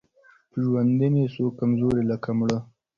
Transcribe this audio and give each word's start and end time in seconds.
په 0.51 0.57
ژوندوني 0.65 1.25
سو 1.35 1.43
کمزوری 1.59 2.03
لکه 2.11 2.29
مړی 2.37 2.59